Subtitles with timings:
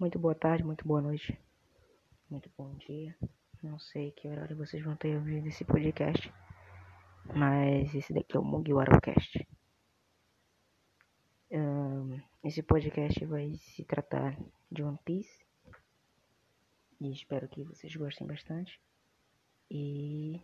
[0.00, 1.38] Muito boa tarde, muito boa noite,
[2.30, 3.14] muito bom dia.
[3.62, 6.32] Não sei que horário vocês vão ter ouvido esse podcast,
[7.36, 9.46] mas esse daqui é o Mugiwaracast.
[11.50, 14.38] Um, esse podcast vai se tratar
[14.72, 15.44] de One Piece
[16.98, 18.80] e espero que vocês gostem bastante.
[19.70, 20.40] E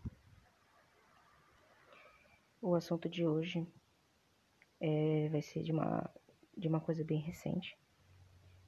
[2.61, 3.67] o assunto de hoje
[4.79, 6.11] é, vai ser de uma,
[6.55, 7.75] de uma coisa bem recente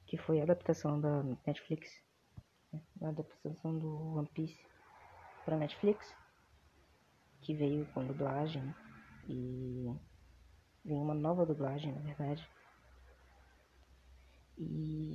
[0.09, 1.87] que foi a adaptação da Netflix,
[2.73, 2.81] né?
[3.03, 4.59] a adaptação do One Piece
[5.45, 6.11] para Netflix,
[7.41, 8.63] que veio com dublagem
[9.27, 9.85] e
[10.83, 12.43] veio uma nova dublagem, na verdade.
[14.57, 15.13] E,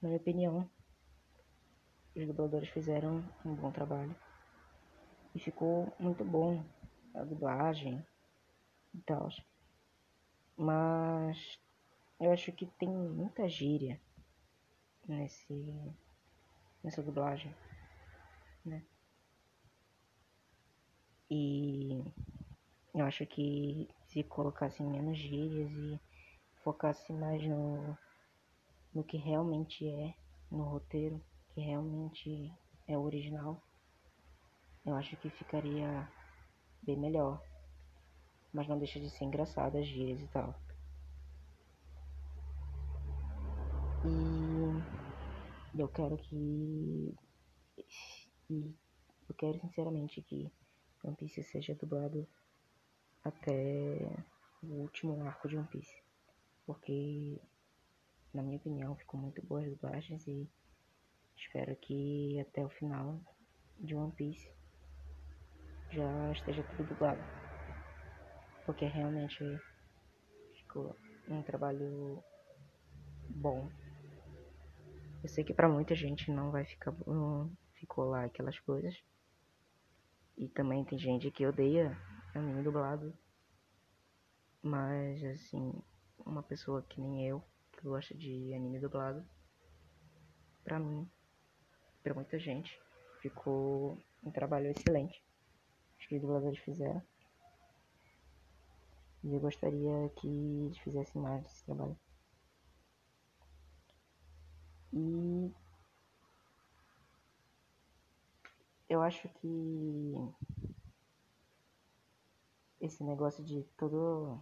[0.00, 0.70] na minha opinião,
[2.14, 4.14] os dubladores fizeram um bom trabalho
[5.34, 6.64] e ficou muito bom
[7.16, 8.00] a dublagem
[8.94, 9.28] e tal.
[10.56, 11.58] Mas
[12.20, 14.00] eu acho que tem muita gíria
[15.06, 15.54] nesse
[16.82, 17.54] nessa dublagem,
[18.64, 18.82] né?
[21.30, 22.02] E
[22.94, 26.00] eu acho que se colocasse menos gírias e
[26.62, 27.96] focasse mais no
[28.94, 30.14] no que realmente é
[30.50, 31.20] no roteiro,
[31.54, 32.50] que realmente
[32.86, 33.62] é o original,
[34.84, 36.08] eu acho que ficaria
[36.82, 37.40] bem melhor.
[38.52, 40.54] Mas não deixa de ser engraçado as gírias e tal.
[44.04, 47.14] E eu quero que.
[48.50, 48.74] E
[49.28, 50.50] eu quero sinceramente que
[51.04, 52.26] One Piece seja dublado
[53.24, 54.10] até
[54.62, 56.02] o último arco de One Piece.
[56.66, 57.40] Porque,
[58.32, 60.48] na minha opinião, ficou muito boas as dublagens e
[61.36, 63.20] espero que até o final
[63.78, 64.50] de One Piece
[65.90, 67.24] já esteja tudo dublado.
[68.64, 69.38] Porque realmente
[70.54, 70.94] ficou
[71.28, 72.22] um trabalho
[73.28, 73.70] bom.
[75.22, 78.94] Eu sei que para muita gente não vai ficar não ficou lá aquelas coisas.
[80.36, 81.96] E também tem gente que odeia
[82.34, 83.12] anime dublado.
[84.62, 85.72] Mas assim,
[86.18, 87.42] uma pessoa que nem eu,
[87.72, 89.26] que gosta de anime dublado,
[90.62, 91.10] pra mim,
[92.02, 92.80] pra muita gente,
[93.20, 95.24] ficou um trabalho excelente.
[95.98, 97.02] Acho que os dubladores fizeram.
[99.24, 101.98] E eu gostaria que eles fizessem mais desse trabalho.
[104.92, 105.52] E
[108.88, 110.14] eu acho que
[112.80, 114.40] esse negócio de todo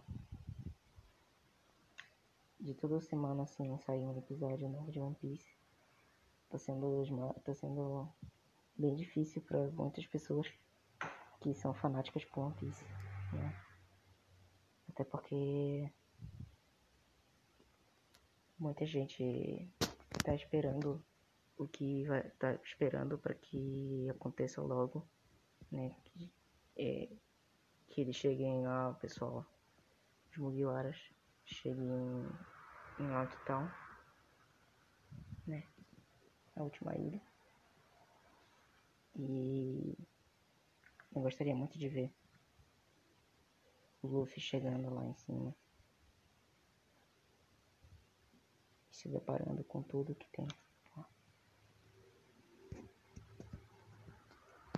[2.59, 5.55] de toda semana assim sair um episódio novo de One Piece
[6.49, 7.03] tá sendo
[7.43, 8.07] tá sendo
[8.77, 10.47] bem difícil para muitas pessoas
[11.41, 12.83] que são fanáticas por One Piece,
[13.33, 13.55] né?
[14.89, 15.91] Até porque
[18.57, 19.69] muita gente
[20.27, 21.01] tá esperando
[21.57, 25.07] o que vai tá esperando para que aconteça logo,
[25.71, 25.95] né?
[26.03, 26.29] Que,
[26.75, 27.09] é,
[27.87, 29.45] que eles cheguem lá, pessoal,
[30.29, 30.97] os Mugiwaras
[31.45, 32.27] cheguem
[32.99, 33.71] em Alto Town,
[35.47, 35.63] né?
[36.57, 37.21] A última ilha.
[39.15, 39.97] E
[41.15, 42.13] eu gostaria muito de ver
[44.01, 45.55] o Luffy chegando lá em cima.
[49.07, 50.47] Se deparando com tudo que tem.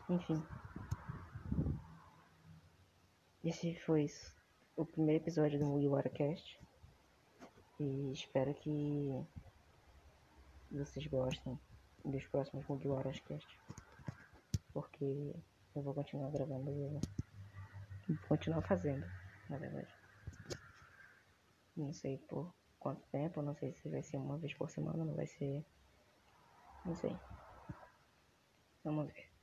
[0.08, 0.42] Enfim.
[3.44, 4.08] Esse foi
[4.76, 6.60] o primeiro episódio do Mugiwara Cast.
[7.80, 9.26] E espero que
[10.72, 11.60] vocês gostem
[12.06, 13.60] dos próximos Mugiwara Cast.
[14.74, 15.34] Porque
[15.76, 16.70] eu vou continuar gravando
[18.08, 19.06] e continuar fazendo,
[19.50, 19.94] na verdade.
[21.76, 25.16] Não sei por quanto tempo, não sei se vai ser uma vez por semana, não
[25.16, 25.64] vai ser.
[26.86, 27.16] Não sei.
[28.84, 29.39] Vamos ver.